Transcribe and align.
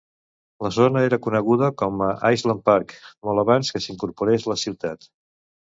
La 0.67 0.69
zona 0.77 1.03
era 1.09 1.19
coneguda 1.25 1.69
com 1.83 2.01
a 2.07 2.09
Island 2.37 2.65
Park 2.71 2.97
molt 3.29 3.45
abans 3.45 3.73
que 3.77 3.85
s'incorporés 3.87 4.51
la 4.55 4.61
ciutat. 4.67 5.11